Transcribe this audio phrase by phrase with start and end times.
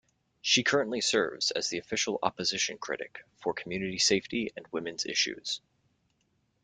[0.41, 5.61] She currently serves as the Official Opposition Critic for Community Safety and Women's Issues.